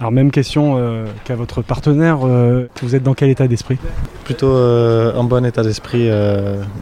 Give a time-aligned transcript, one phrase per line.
[0.00, 3.78] Alors même question euh, qu'à votre partenaire, euh, vous êtes dans quel état d'esprit?
[4.24, 6.08] Plutôt euh, un bon état d'esprit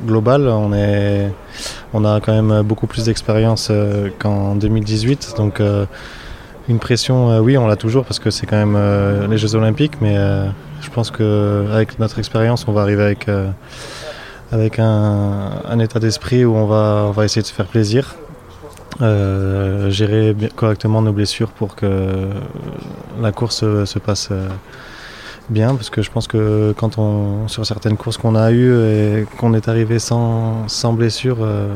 [0.07, 0.49] global.
[0.49, 1.33] On, est,
[1.94, 3.73] on a quand même beaucoup plus d'expérience
[4.18, 5.34] qu'en 2018.
[5.39, 5.63] Donc
[6.68, 9.95] une pression, oui, on l'a toujours parce que c'est quand même les Jeux Olympiques.
[10.03, 10.17] Mais
[10.83, 13.29] je pense qu'avec notre expérience, on va arriver avec,
[14.53, 18.14] avec un, un état d'esprit où on va, on va essayer de se faire plaisir.
[19.03, 22.31] Euh, gérer correctement nos blessures pour que
[23.21, 24.49] la course se passe euh,
[25.51, 29.27] bien parce que je pense que quand on sur certaines courses qu'on a eues et
[29.39, 31.75] qu'on est arrivé sans, sans blessure euh,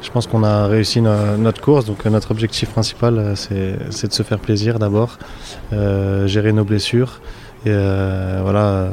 [0.00, 1.86] je pense qu'on a réussi notre course.
[1.86, 5.18] Donc notre objectif principal c'est de se faire plaisir d'abord
[5.72, 7.20] gérer nos blessures
[7.66, 8.90] et voilà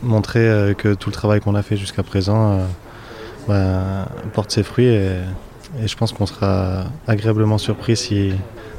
[0.00, 2.60] montrer que tout le travail qu'on a fait jusqu'à présent
[3.48, 4.96] ben, porte ses fruits
[5.82, 8.32] et je pense qu'on sera agréablement surpris si,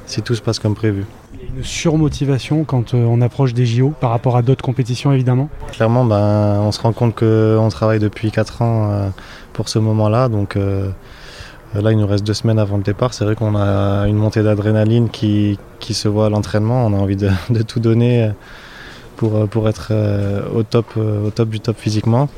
[0.05, 1.05] si tout se passe comme prévu.
[1.34, 4.63] Il y a une surmotivation quand euh, on approche des JO par rapport à d'autres
[4.63, 9.09] compétitions évidemment Clairement, ben, on se rend compte qu'on travaille depuis 4 ans euh,
[9.53, 10.30] pour ce moment-là.
[10.30, 10.89] Donc euh,
[11.73, 13.14] là, il nous reste deux semaines avant le départ.
[13.14, 16.86] C'est vrai qu'on a une montée d'adrénaline qui, qui, se voit à l'entraînement.
[16.86, 18.31] On a envie de, de tout donner
[19.16, 22.30] pour, euh, pour être euh, au, top, euh, au top du top physiquement.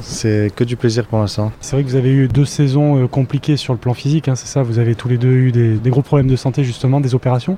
[0.00, 1.50] C'est que du plaisir pour l'instant.
[1.60, 4.46] C'est vrai que vous avez eu deux saisons compliquées sur le plan physique, hein, c'est
[4.46, 4.62] ça?
[4.62, 7.56] Vous avez tous les deux eu des, gros problèmes de santé justement, des opérations.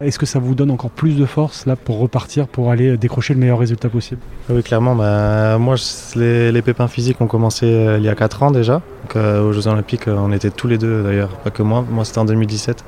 [0.00, 3.34] Est-ce que ça vous donne encore plus de force là pour repartir, pour aller décrocher
[3.34, 4.20] le meilleur résultat possible?
[4.48, 4.94] Oui, clairement.
[4.94, 5.76] Bah, moi,
[6.14, 7.66] les, les, pépins physiques ont commencé
[7.98, 8.82] il y a 4 ans déjà.
[9.16, 11.84] aux Jeux Olympiques, on était tous les deux d'ailleurs, pas que moi.
[11.90, 12.84] Moi, c'était en 2017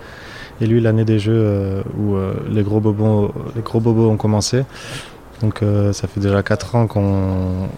[0.60, 2.14] et lui l'année des Jeux où
[2.48, 4.62] les, gros bobos, les gros bobos ont commencé.
[5.42, 7.68] Donc euh, ça fait déjà 4 ans qu'on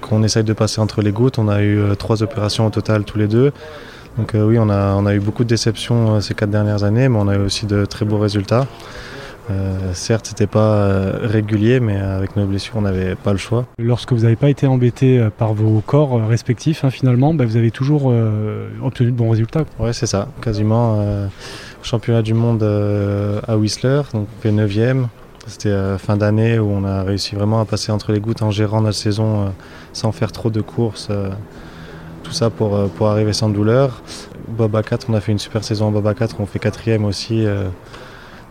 [0.00, 1.38] qu'on essaye de passer entre les gouttes.
[1.38, 3.52] On a eu euh, trois opérations au total tous les deux.
[4.18, 7.08] Donc euh, oui, on a, on a eu beaucoup de déceptions ces quatre dernières années,
[7.08, 8.66] mais on a eu aussi de très beaux résultats.
[9.94, 13.64] certes, c'était pas régulier, mais avec nos blessures, on n'avait pas le choix.
[13.78, 17.70] Lorsque vous n'avez pas été embêté par vos corps respectifs, hein, finalement, bah, vous avez
[17.70, 18.14] toujours
[18.82, 19.64] obtenu de bons résultats.
[19.78, 21.04] Oui, c'est ça, quasiment.
[21.82, 22.62] championnat du monde
[23.46, 25.06] à Whistler, donc fait 9e,
[25.46, 28.50] c'était euh, fin d'année où on a réussi vraiment à passer entre les gouttes en
[28.50, 29.48] gérant notre saison euh,
[29.92, 31.08] sans faire trop de courses.
[31.10, 31.30] Euh,
[32.22, 34.02] tout ça pour, pour arriver sans douleur.
[34.46, 37.44] Boba 4, on a fait une super saison en Boba 4, on fait quatrième aussi.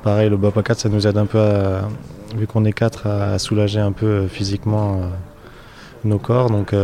[0.03, 1.41] pareil, le Boba 4, ça nous aide un peu,
[2.35, 4.99] vu qu'on est quatre, à, soulager un peu physiquement
[6.03, 6.49] nos corps.
[6.49, 6.75] Donc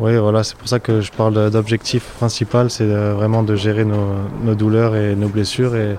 [0.00, 4.14] oui, voilà, c'est pour ça que je parle d'objectif principal, c'est vraiment de gérer nos,
[4.42, 5.76] nos, douleurs et nos blessures.
[5.76, 5.96] Et,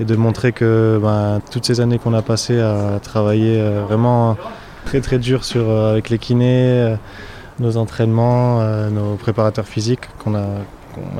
[0.00, 4.36] et de montrer que ben, toutes ces années qu'on a passées à travailler euh, vraiment
[4.84, 6.96] très très dur euh, avec les kinés, euh,
[7.58, 10.44] nos entraînements, nos préparateurs physiques, qu'on a,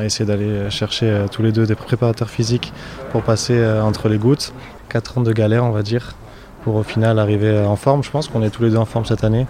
[0.02, 2.74] essayé d'aller chercher tous les deux des préparateurs physiques
[3.10, 4.52] pour passer entre les gouttes.
[4.90, 6.14] Quatre ans de galère on va dire,
[6.62, 8.02] pour au final arriver en forme.
[8.04, 9.46] Je pense qu'on est tous les deux en forme cette année.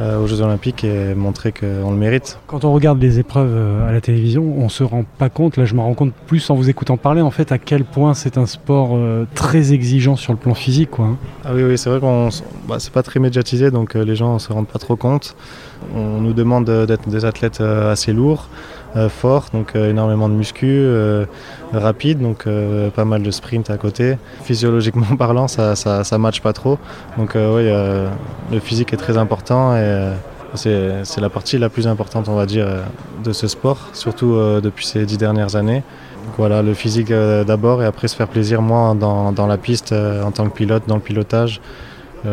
[0.00, 2.38] Euh, aux Jeux Olympiques et montrer qu'on le mérite.
[2.46, 5.66] Quand on regarde les épreuves euh, à la télévision, on se rend pas compte, là
[5.66, 8.38] je me rends compte plus en vous écoutant parler en fait à quel point c'est
[8.38, 10.92] un sport euh, très exigeant sur le plan physique.
[10.92, 11.16] Quoi, hein.
[11.44, 12.30] Ah oui, oui c'est vrai qu'on
[12.66, 15.36] bah, c'est pas très médiatisé donc les gens ne se rendent pas trop compte.
[15.94, 18.48] On nous demande d'être des athlètes assez lourds.
[18.96, 21.24] Euh, fort, donc euh, énormément de muscu, euh,
[21.72, 22.46] rapide, donc
[22.94, 24.16] pas mal de sprint à côté.
[24.42, 26.78] Physiologiquement parlant, ça, ça, match pas trop.
[27.16, 27.70] Donc oui,
[28.50, 30.12] le physique est très important et
[30.54, 32.66] c'est la partie la plus importante, on va dire,
[33.22, 35.82] de ce sport, surtout depuis ces dix dernières années.
[36.36, 37.12] voilà, le physique
[37.46, 40.96] d'abord et après se faire plaisir, moi, dans la piste, en tant que pilote, dans
[40.96, 41.60] le pilotage.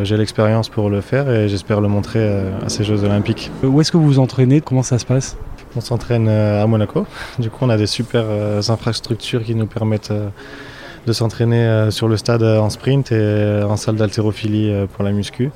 [0.04, 2.28] J'ai l'expérience pour le faire et j'espère le montrer
[2.66, 3.52] à ces Jeux Olympiques.
[3.64, 4.62] Où est-ce que vous vous entraînez?
[4.62, 5.38] Comment ça se passe?
[5.76, 7.06] On s'entraîne euh, à Monaco.
[7.40, 10.30] Du coup, on a des super euh, infrastructures qui nous permettent euh,
[11.06, 15.52] de s'entraîner sur le stade en sprint et en salle d'haltérophilie pour la muscu.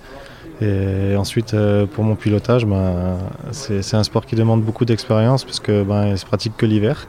[0.61, 1.53] Et ensuite,
[1.93, 3.17] pour mon pilotage, ben,
[3.51, 7.05] c'est un sport qui demande beaucoup d'expérience parce que ben, se pratique que l'hiver.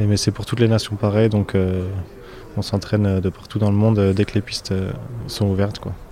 [0.00, 1.54] Mais c'est pour toutes les nations pareil, donc
[2.56, 4.74] on s'entraîne de partout dans le monde dès que les pistes
[5.28, 5.80] sont ouvertes.